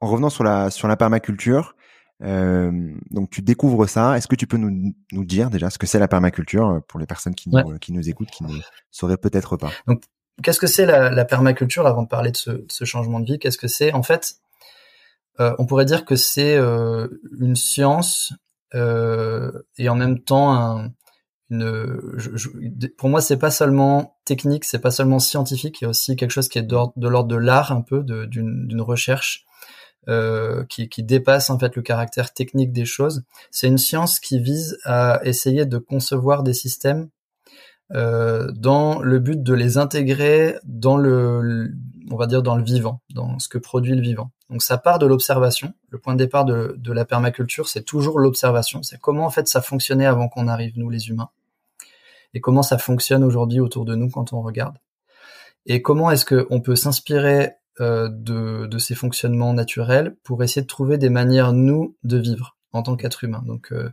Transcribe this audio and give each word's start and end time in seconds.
En 0.00 0.06
revenant 0.06 0.30
sur 0.30 0.44
la 0.44 0.70
sur 0.70 0.86
la 0.88 0.96
permaculture, 0.96 1.74
euh, 2.22 2.92
donc 3.10 3.30
tu 3.30 3.42
découvres 3.42 3.88
ça. 3.88 4.16
Est-ce 4.16 4.28
que 4.28 4.36
tu 4.36 4.46
peux 4.46 4.56
nous, 4.56 4.94
nous 5.12 5.24
dire 5.24 5.50
déjà 5.50 5.70
ce 5.70 5.78
que 5.78 5.86
c'est 5.86 5.98
la 5.98 6.08
permaculture 6.08 6.68
euh, 6.68 6.80
pour 6.86 7.00
les 7.00 7.06
personnes 7.06 7.34
qui 7.34 7.50
nous, 7.50 7.78
qui 7.78 7.92
nous 7.92 8.08
écoutent, 8.08 8.30
qui 8.30 8.44
ne 8.44 8.58
sauraient 8.90 9.16
peut-être 9.16 9.56
pas? 9.56 9.70
Donc, 9.86 10.02
qu'est-ce 10.42 10.60
que 10.60 10.66
c'est 10.66 10.86
la, 10.86 11.10
la, 11.10 11.24
permaculture 11.24 11.86
avant 11.86 12.02
de 12.02 12.08
parler 12.08 12.30
de 12.30 12.36
ce, 12.36 12.50
de 12.50 12.66
ce 12.68 12.84
changement 12.84 13.20
de 13.20 13.26
vie? 13.26 13.38
Qu'est-ce 13.38 13.58
que 13.58 13.68
c'est? 13.68 13.92
En 13.92 14.02
fait, 14.02 14.36
euh, 15.40 15.54
on 15.58 15.66
pourrait 15.66 15.84
dire 15.84 16.04
que 16.04 16.16
c'est 16.16 16.56
euh, 16.56 17.08
une 17.40 17.56
science 17.56 18.32
et 18.74 19.88
en 19.88 19.94
même 19.94 20.18
temps 20.20 20.52
un, 20.52 20.90
pour 21.50 23.08
moi, 23.08 23.20
c'est 23.20 23.38
pas 23.38 23.50
seulement 23.50 24.18
technique, 24.24 24.64
c'est 24.64 24.80
pas 24.80 24.90
seulement 24.90 25.18
scientifique, 25.18 25.80
il 25.80 25.84
y 25.84 25.86
a 25.86 25.90
aussi 25.90 26.14
quelque 26.16 26.30
chose 26.30 26.48
qui 26.48 26.58
est 26.58 26.62
de 26.62 27.08
l'ordre 27.08 27.28
de 27.28 27.36
l'art 27.36 27.72
un 27.72 27.80
peu, 27.80 28.02
d'une 28.02 28.80
recherche 28.80 29.46
euh, 30.08 30.64
qui, 30.70 30.88
qui, 30.88 31.02
dépasse 31.02 31.50
en 31.50 31.58
fait 31.58 31.76
le 31.76 31.82
caractère 31.82 32.32
technique 32.32 32.72
des 32.72 32.86
choses. 32.86 33.24
C'est 33.50 33.66
une 33.66 33.76
science 33.76 34.20
qui 34.20 34.40
vise 34.40 34.78
à 34.84 35.20
essayer 35.24 35.66
de 35.66 35.76
concevoir 35.76 36.42
des 36.42 36.54
systèmes 36.54 37.10
euh, 37.94 38.50
dans 38.52 39.00
le 39.00 39.18
but 39.18 39.42
de 39.42 39.52
les 39.52 39.76
intégrer 39.76 40.56
dans 40.64 40.96
le, 40.96 41.72
on 42.10 42.16
va 42.16 42.26
dire 42.26 42.42
dans 42.42 42.56
le 42.56 42.62
vivant, 42.62 43.02
dans 43.14 43.38
ce 43.38 43.48
que 43.48 43.58
produit 43.58 43.94
le 43.94 44.00
vivant. 44.00 44.30
Donc 44.48 44.62
ça 44.62 44.78
part 44.78 44.98
de 44.98 45.04
l'observation. 45.06 45.74
Le 45.90 45.98
point 45.98 46.14
de 46.14 46.18
départ 46.18 46.46
de, 46.46 46.74
de 46.78 46.92
la 46.92 47.04
permaculture, 47.04 47.68
c'est 47.68 47.82
toujours 47.82 48.18
l'observation. 48.18 48.82
C'est 48.82 48.98
comment 48.98 49.26
en 49.26 49.30
fait 49.30 49.46
ça 49.46 49.60
fonctionnait 49.60 50.06
avant 50.06 50.28
qu'on 50.28 50.48
arrive 50.48 50.72
nous 50.76 50.88
les 50.88 51.08
humains, 51.08 51.28
et 52.34 52.40
comment 52.40 52.62
ça 52.62 52.78
fonctionne 52.78 53.24
aujourd'hui 53.24 53.60
autour 53.60 53.84
de 53.84 53.94
nous 53.94 54.10
quand 54.10 54.32
on 54.32 54.42
regarde, 54.42 54.76
et 55.66 55.82
comment 55.82 56.10
est-ce 56.10 56.24
qu'on 56.24 56.60
peut 56.60 56.76
s'inspirer 56.76 57.52
euh, 57.80 58.08
de, 58.10 58.66
de, 58.66 58.78
ces 58.78 58.96
fonctionnements 58.96 59.52
naturels 59.52 60.16
pour 60.24 60.42
essayer 60.42 60.62
de 60.62 60.66
trouver 60.66 60.98
des 60.98 61.10
manières, 61.10 61.52
nous, 61.52 61.96
de 62.02 62.16
vivre 62.16 62.56
en 62.72 62.82
tant 62.82 62.96
qu'être 62.96 63.22
humain. 63.22 63.44
Donc, 63.46 63.70
euh, 63.70 63.90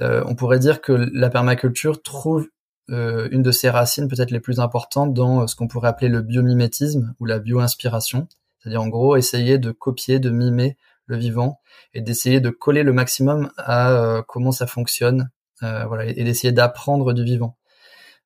euh, 0.00 0.24
on 0.26 0.34
pourrait 0.34 0.58
dire 0.58 0.80
que 0.80 0.92
la 0.92 1.30
permaculture 1.30 2.02
trouve 2.02 2.48
une 2.88 3.42
de 3.42 3.52
ses 3.52 3.70
racines 3.70 4.06
peut-être 4.06 4.32
les 4.32 4.40
plus 4.40 4.60
importantes 4.60 5.14
dans 5.14 5.46
ce 5.46 5.56
qu'on 5.56 5.66
pourrait 5.66 5.88
appeler 5.88 6.10
le 6.10 6.20
biomimétisme 6.20 7.14
ou 7.20 7.24
la 7.24 7.38
bio-inspiration, 7.38 8.28
c'est-à-dire 8.58 8.82
en 8.82 8.88
gros 8.88 9.16
essayer 9.16 9.56
de 9.56 9.70
copier, 9.70 10.18
de 10.18 10.28
mimer 10.28 10.76
le 11.06 11.16
vivant 11.16 11.58
et 11.94 12.02
d'essayer 12.02 12.40
de 12.40 12.50
coller 12.50 12.82
le 12.82 12.92
maximum 12.92 13.50
à 13.56 14.22
comment 14.28 14.52
ça 14.52 14.66
fonctionne, 14.66 15.30
voilà, 15.60 16.04
et 16.04 16.22
d'essayer 16.22 16.52
d'apprendre 16.52 17.14
du 17.14 17.24
vivant. 17.24 17.56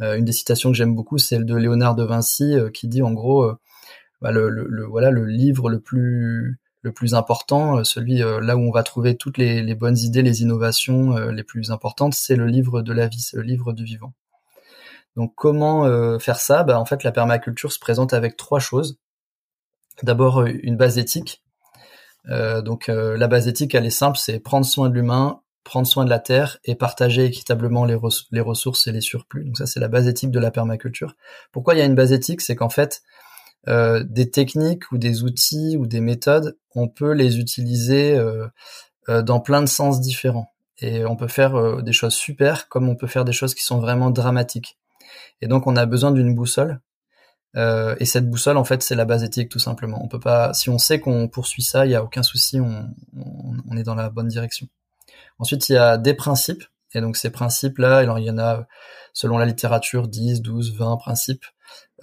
Une 0.00 0.24
des 0.24 0.32
citations 0.32 0.70
que 0.70 0.76
j'aime 0.76 0.94
beaucoup, 0.94 1.18
c'est 1.18 1.36
celle 1.36 1.44
de 1.44 1.56
Léonard 1.56 1.94
de 1.94 2.04
Vinci 2.04 2.56
qui 2.72 2.88
dit 2.88 3.02
en 3.02 3.12
gros 3.12 3.52
bah, 4.20 4.30
le, 4.30 4.86
voilà 4.86 5.10
le 5.10 5.26
livre 5.26 5.70
le 5.70 5.80
plus 5.80 6.58
le 6.82 6.92
plus 6.92 7.14
important, 7.14 7.78
euh, 7.78 7.84
celui 7.84 8.22
euh, 8.22 8.40
là 8.40 8.56
où 8.56 8.60
on 8.60 8.70
va 8.70 8.82
trouver 8.82 9.16
toutes 9.16 9.38
les, 9.38 9.74
bonnes 9.74 9.98
idées, 9.98 10.22
les 10.22 10.42
innovations 10.42 11.16
euh, 11.16 11.32
les 11.32 11.42
plus 11.42 11.70
importantes, 11.70 12.14
c'est 12.14 12.36
le 12.36 12.46
livre 12.46 12.82
de 12.82 12.92
la 12.92 13.08
vie, 13.08 13.20
c'est 13.20 13.36
le 13.36 13.42
livre 13.42 13.72
du 13.72 13.84
vivant. 13.84 14.12
Donc 15.16 15.34
comment 15.34 15.84
faire 16.20 16.38
ça? 16.38 16.62
Bah, 16.62 16.78
En 16.78 16.84
fait, 16.84 17.02
la 17.02 17.10
permaculture 17.10 17.72
se 17.72 17.80
présente 17.80 18.14
avec 18.14 18.36
trois 18.36 18.60
choses. 18.60 19.00
D'abord, 20.04 20.44
une 20.46 20.76
base 20.76 20.96
éthique. 20.96 21.42
donc 22.28 22.86
la 22.86 23.26
base 23.26 23.48
éthique, 23.48 23.74
elle 23.74 23.86
est 23.86 23.90
simple, 23.90 24.16
c'est 24.16 24.38
prendre 24.38 24.64
soin 24.64 24.88
de 24.88 24.94
l'humain, 24.94 25.40
prendre 25.68 25.86
soin 25.86 26.04
de 26.04 26.10
la 26.10 26.18
terre 26.18 26.58
et 26.64 26.74
partager 26.74 27.24
équitablement 27.24 27.84
les, 27.84 27.96
les 28.32 28.40
ressources 28.40 28.86
et 28.86 28.92
les 28.92 29.00
surplus. 29.00 29.44
Donc 29.44 29.58
ça, 29.58 29.66
c'est 29.66 29.80
la 29.80 29.88
base 29.88 30.08
éthique 30.08 30.30
de 30.30 30.40
la 30.40 30.50
permaculture. 30.50 31.14
Pourquoi 31.52 31.74
il 31.74 31.78
y 31.78 31.80
a 31.82 31.84
une 31.84 31.94
base 31.94 32.12
éthique? 32.12 32.40
C'est 32.40 32.56
qu'en 32.56 32.70
fait, 32.70 33.02
euh, 33.68 34.02
des 34.02 34.30
techniques 34.30 34.90
ou 34.92 34.98
des 34.98 35.24
outils 35.24 35.76
ou 35.76 35.86
des 35.86 36.00
méthodes, 36.00 36.56
on 36.74 36.88
peut 36.88 37.12
les 37.12 37.38
utiliser 37.38 38.16
euh, 38.16 38.46
euh, 39.08 39.22
dans 39.22 39.40
plein 39.40 39.60
de 39.60 39.66
sens 39.66 40.00
différents. 40.00 40.52
Et 40.78 41.04
on 41.04 41.16
peut 41.16 41.28
faire 41.28 41.82
des 41.82 41.92
choses 41.92 42.14
super 42.14 42.68
comme 42.68 42.88
on 42.88 42.94
peut 42.94 43.08
faire 43.08 43.24
des 43.24 43.32
choses 43.32 43.54
qui 43.54 43.64
sont 43.64 43.80
vraiment 43.80 44.10
dramatiques. 44.10 44.78
Et 45.42 45.48
donc 45.48 45.66
on 45.66 45.76
a 45.76 45.86
besoin 45.86 46.12
d'une 46.12 46.34
boussole. 46.34 46.80
et 47.56 48.04
cette 48.04 48.30
boussole, 48.30 48.56
en 48.56 48.64
fait, 48.64 48.82
c'est 48.82 48.94
la 48.94 49.04
base 49.04 49.24
éthique 49.24 49.48
tout 49.48 49.58
simplement. 49.58 50.00
On 50.04 50.08
peut 50.08 50.20
pas, 50.20 50.54
si 50.54 50.70
on 50.70 50.78
sait 50.78 51.00
qu'on 51.00 51.28
poursuit 51.28 51.64
ça, 51.64 51.84
il 51.84 51.92
y 51.92 51.96
a 51.96 52.04
aucun 52.04 52.22
souci, 52.22 52.60
on, 52.60 53.76
est 53.76 53.82
dans 53.82 53.96
la 53.96 54.08
bonne 54.08 54.28
direction. 54.28 54.68
Ensuite, 55.38 55.68
il 55.68 55.74
y 55.74 55.78
a 55.78 55.98
des 55.98 56.14
principes. 56.14 56.64
Et 56.94 57.00
donc 57.00 57.16
ces 57.16 57.30
principes-là, 57.30 58.02
il 58.02 58.24
y 58.24 58.30
en 58.30 58.38
a, 58.38 58.66
selon 59.12 59.38
la 59.38 59.46
littérature, 59.46 60.08
10, 60.08 60.40
12, 60.40 60.74
20 60.76 60.96
principes. 60.96 61.44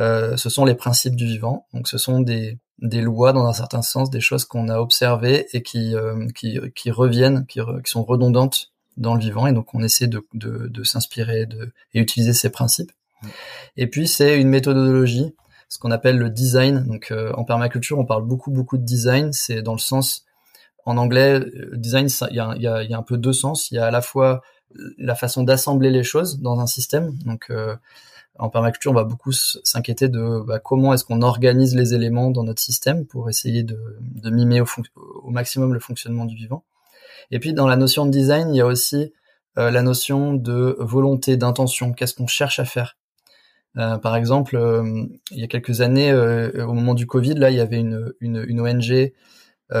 Euh, 0.00 0.36
ce 0.36 0.50
sont 0.50 0.64
les 0.64 0.74
principes 0.74 1.16
du 1.16 1.26
vivant. 1.26 1.66
Donc 1.72 1.88
ce 1.88 1.96
sont 1.98 2.20
des, 2.20 2.58
des 2.80 3.00
lois 3.00 3.32
dans 3.32 3.46
un 3.46 3.52
certain 3.52 3.82
sens, 3.82 4.10
des 4.10 4.20
choses 4.20 4.44
qu'on 4.44 4.68
a 4.68 4.78
observées 4.78 5.46
et 5.52 5.62
qui, 5.62 5.94
euh, 5.94 6.28
qui, 6.34 6.60
qui, 6.74 6.90
reviennent, 6.90 7.46
qui, 7.46 7.60
qui, 7.60 7.90
sont 7.90 8.04
redondantes 8.04 8.72
dans 8.96 9.14
le 9.14 9.20
vivant. 9.20 9.46
Et 9.46 9.52
donc 9.52 9.74
on 9.74 9.82
essaie 9.82 10.06
de, 10.06 10.26
de, 10.34 10.68
de 10.68 10.84
s'inspirer 10.84 11.46
de, 11.46 11.72
et 11.94 12.00
utiliser 12.00 12.34
ces 12.34 12.50
principes. 12.50 12.92
Et 13.76 13.86
puis 13.86 14.06
c'est 14.06 14.38
une 14.38 14.48
méthodologie, 14.48 15.34
ce 15.68 15.78
qu'on 15.78 15.90
appelle 15.90 16.18
le 16.18 16.30
design. 16.30 16.84
Donc 16.84 17.10
euh, 17.10 17.32
en 17.34 17.44
permaculture, 17.44 17.98
on 17.98 18.04
parle 18.04 18.24
beaucoup 18.26 18.50
beaucoup 18.50 18.76
de 18.76 18.84
design. 18.84 19.32
C'est 19.32 19.62
dans 19.62 19.72
le 19.72 19.78
sens, 19.78 20.24
en 20.86 20.96
anglais, 20.96 21.40
design, 21.72 22.08
il 22.30 22.36
y 22.36 22.40
a, 22.40 22.54
y, 22.56 22.66
a, 22.66 22.82
y 22.82 22.94
a 22.94 22.98
un 22.98 23.02
peu 23.02 23.16
deux 23.16 23.32
sens. 23.32 23.70
Il 23.70 23.74
y 23.74 23.78
a 23.78 23.86
à 23.86 23.90
la 23.90 24.02
fois 24.02 24.42
la 24.98 25.14
façon 25.14 25.42
d'assembler 25.42 25.90
les 25.90 26.02
choses 26.02 26.40
dans 26.40 26.60
un 26.60 26.66
système. 26.66 27.16
Donc 27.24 27.50
en 28.38 28.50
permaculture, 28.50 28.90
on 28.90 28.94
va 28.94 29.04
beaucoup 29.04 29.32
s'inquiéter 29.32 30.08
de 30.08 30.42
bah, 30.44 30.58
comment 30.58 30.92
est-ce 30.92 31.04
qu'on 31.04 31.22
organise 31.22 31.76
les 31.76 31.94
éléments 31.94 32.30
dans 32.30 32.42
notre 32.42 32.60
système 32.60 33.06
pour 33.06 33.28
essayer 33.30 33.62
de, 33.62 33.78
mimer 34.30 34.60
au, 34.60 35.30
maximum 35.30 35.72
le 35.72 35.78
fonctionnement 35.78 36.24
du 36.24 36.34
vivant. 36.34 36.64
Et 37.30 37.38
puis 37.38 37.54
dans 37.54 37.68
la 37.68 37.76
notion 37.76 38.06
de 38.06 38.10
design, 38.10 38.52
il 38.52 38.58
y 38.58 38.60
a 38.60 38.66
aussi 38.66 39.12
euh, 39.56 39.70
la 39.70 39.82
notion 39.82 40.34
de 40.34 40.76
volonté, 40.80 41.36
d'intention. 41.36 41.92
Qu'est-ce 41.92 42.14
qu'on 42.14 42.26
cherche 42.26 42.58
à 42.58 42.64
faire? 42.64 42.96
Euh, 43.76 43.98
Par 43.98 44.16
exemple, 44.16 44.56
euh, 44.56 45.04
il 45.30 45.38
y 45.38 45.44
a 45.44 45.48
quelques 45.48 45.80
années, 45.80 46.12
au 46.12 46.72
moment 46.72 46.94
du 46.94 47.06
Covid, 47.06 47.34
là, 47.34 47.50
il 47.50 47.56
y 47.56 47.60
avait 47.60 47.78
une, 47.78 48.12
une, 48.20 48.44
une 48.48 48.60
ONG 48.60 48.90
euh, 48.92 49.08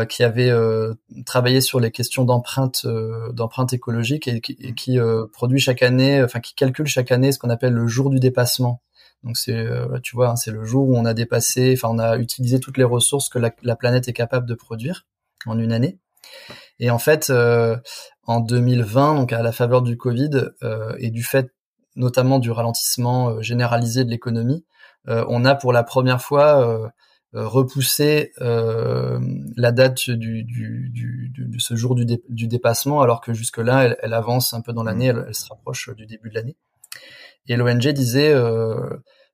qui 0.04 0.24
avait 0.24 0.50
euh, 0.50 0.94
travaillé 1.24 1.60
sur 1.60 1.78
les 1.78 1.90
questions 1.90 2.24
d'empreinte 2.24 2.82
euh, 2.84 3.30
d'empreinte 3.32 3.72
écologique 3.72 4.26
et 4.26 4.40
qui, 4.40 4.98
produit 5.32 5.60
chaque 5.60 5.82
année, 5.82 6.22
enfin 6.22 6.40
qui 6.40 6.54
calcule 6.54 6.86
chaque 6.86 7.12
année 7.12 7.32
ce 7.32 7.38
qu'on 7.38 7.50
appelle 7.50 7.74
le 7.74 7.86
jour 7.86 8.10
du 8.10 8.18
dépassement. 8.18 8.82
Donc 9.22 9.36
c'est, 9.36 9.66
tu 10.02 10.16
vois, 10.16 10.30
hein, 10.30 10.36
c'est 10.36 10.50
le 10.50 10.64
jour 10.64 10.88
où 10.88 10.96
on 10.96 11.04
a 11.04 11.14
dépassé, 11.14 11.74
enfin 11.76 11.88
on 11.90 11.98
a 11.98 12.18
utilisé 12.18 12.60
toutes 12.60 12.76
les 12.76 12.84
ressources 12.84 13.28
que 13.28 13.38
la, 13.38 13.50
la, 13.62 13.74
planète 13.74 14.06
est 14.06 14.12
capable 14.12 14.46
de 14.46 14.54
produire 14.54 15.06
en 15.46 15.58
une 15.58 15.72
année. 15.72 15.98
Et 16.78 16.90
en 16.90 16.98
fait, 16.98 17.32
en 18.26 18.40
2020, 18.40 19.14
donc 19.14 19.32
à 19.32 19.42
la 19.42 19.52
faveur 19.52 19.80
du 19.80 19.96
Covid 19.96 20.50
et 20.98 21.10
du 21.10 21.22
fait 21.22 21.52
notamment 21.96 22.38
du 22.38 22.50
ralentissement 22.50 23.40
généralisé 23.40 24.04
de 24.04 24.10
l'économie, 24.10 24.64
on 25.06 25.44
a 25.44 25.54
pour 25.54 25.72
la 25.72 25.84
première 25.84 26.20
fois 26.20 26.60
euh, 26.60 26.88
repousser 27.40 28.32
euh, 28.40 29.18
la 29.56 29.72
date 29.72 30.10
du, 30.10 30.44
du, 30.44 30.88
du, 30.90 31.32
de 31.36 31.58
ce 31.58 31.74
jour 31.74 31.94
du, 31.94 32.06
du 32.28 32.46
dépassement, 32.46 33.00
alors 33.00 33.20
que 33.20 33.32
jusque-là, 33.32 33.84
elle, 33.84 33.96
elle, 34.02 34.14
avance 34.14 34.54
un 34.54 34.60
peu 34.60 34.72
dans 34.72 34.84
l'année, 34.84 35.06
elle, 35.06 35.24
elle, 35.26 35.34
se 35.34 35.48
rapproche 35.48 35.90
du 35.96 36.06
début 36.06 36.30
de 36.30 36.34
l'année. 36.34 36.56
Et 37.48 37.56
l'ONG 37.56 37.88
disait, 37.88 38.32
euh, 38.32 38.88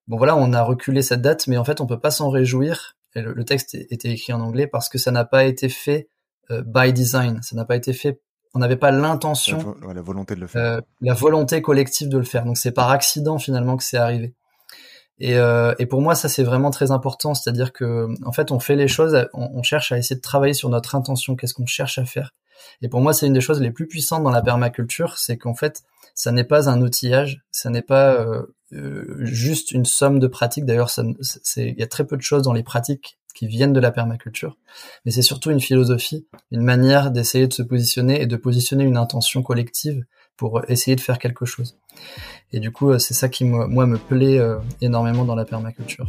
bon 0.09 0.17
voilà, 0.17 0.37
on 0.37 0.53
a 0.53 0.63
reculé 0.63 1.03
cette 1.03 1.23
date, 1.23 1.47
mais 1.47 1.59
en 1.59 1.65
fait, 1.65 1.81
on 1.81 1.87
peut 1.87 2.01
pas 2.01 2.11
s'en 2.11 2.31
réjouir. 2.31 2.97
Et 3.15 3.23
le, 3.23 3.45
texte 3.45 3.75
était 3.75 4.11
écrit 4.11 4.33
en 4.33 4.41
anglais 4.41 4.67
parce 4.67 4.89
que 4.89 4.97
ça 4.97 5.11
n'a 5.11 5.25
pas 5.25 5.45
été 5.45 5.69
fait 5.69 6.09
euh, 6.51 6.63
by 6.65 6.93
design, 6.93 7.43
ça 7.43 7.57
n'a 7.57 7.65
pas 7.65 7.77
été 7.77 7.93
fait 7.93 8.21
on 8.53 8.59
n'avait 8.59 8.77
pas 8.77 8.91
l'intention, 8.91 9.77
la, 9.87 9.95
la, 9.95 10.03
volonté 10.03 10.35
de 10.35 10.41
le 10.41 10.49
faire, 10.49 10.61
euh, 10.61 10.81
la 11.01 11.15
volonté 11.15 11.63
collective 11.63 12.09
de 12.09 12.19
le 12.19 12.25
faire. 12.25 12.45
Donc 12.45 12.57
c'est 12.57 12.73
par 12.73 12.91
accident 12.91 13.39
finalement 13.39 13.77
que 13.77 13.85
c'est 13.85 13.97
arrivé. 13.97 14.35
Et, 15.21 15.37
euh, 15.37 15.75
et, 15.79 15.85
pour 15.85 16.01
moi, 16.01 16.15
ça 16.15 16.29
c'est 16.29 16.43
vraiment 16.43 16.71
très 16.71 16.91
important, 16.91 17.35
c'est-à-dire 17.35 17.73
que 17.73 18.09
en 18.25 18.33
fait, 18.33 18.51
on 18.51 18.59
fait 18.59 18.75
les 18.75 18.89
choses, 18.89 19.29
on, 19.35 19.63
cherche 19.63 19.93
à 19.93 19.99
essayer 19.99 20.17
de 20.17 20.23
travailler 20.23 20.55
sur 20.55 20.71
notre 20.71 20.95
intention, 20.95 21.37
qu'est-ce 21.37 21.53
qu'on 21.53 21.67
cherche 21.67 21.99
à 21.99 22.07
faire. 22.07 22.33
Et 22.81 22.89
pour 22.89 23.01
moi, 23.03 23.13
c'est 23.13 23.27
une 23.27 23.35
des 23.35 23.43
choses 23.43 23.61
les 23.61 23.71
plus 23.71 23.87
puissantes 23.87 24.23
dans 24.25 24.31
la 24.31 24.41
permaculture, 24.41 25.19
c'est 25.19 25.37
qu'en 25.37 25.55
fait, 25.55 25.83
ça 26.15 26.33
n'est 26.33 26.45
pas 26.45 26.71
un 26.71 26.81
outillage, 26.81 27.43
ça 27.53 27.69
n'est 27.69 27.83
pas 27.83 28.15
euh, 28.15 28.43
euh 28.73 29.19
juste 29.21 29.73
une 29.73 29.85
somme 29.85 30.19
de 30.21 30.27
pratiques. 30.27 30.65
D'ailleurs, 30.65 30.91
il 31.57 31.79
y 31.79 31.83
a 31.83 31.87
très 31.87 32.07
peu 32.07 32.17
de 32.17 32.23
choses 32.23 32.43
dans 32.43 32.55
les 32.55 32.63
pratiques 32.63 33.20
qui 33.41 33.47
viennent 33.47 33.73
de 33.73 33.81
la 33.81 33.91
permaculture, 33.91 34.59
mais 35.07 35.11
c'est 35.11 35.23
surtout 35.23 35.51
une 35.51 35.63
philosophie, 35.63 36.27
une 36.51 36.61
manière 36.61 37.11
d'essayer 37.11 37.47
de 37.49 37.55
se 37.55 37.63
positionner 37.63 38.21
et 38.21 38.27
de 38.27 38.37
positionner 38.37 38.85
une 38.85 38.99
intention 38.99 39.43
collective 39.43 40.05
pour 40.37 40.61
essayer 40.69 40.95
de 40.95 41.01
faire 41.01 41.19
quelque 41.19 41.47
chose. 41.47 41.79
Et 42.53 42.61
du 42.61 42.71
coup, 42.71 42.91
euh, 42.91 42.99
c'est 42.99 43.15
ça 43.15 43.31
qui 43.31 43.45
moi 43.45 43.87
me 43.87 43.97
plaît 43.97 44.39
euh, 44.39 44.59
énormément 44.83 45.25
dans 45.25 45.35
la 45.35 45.47
permaculture. 45.47 46.07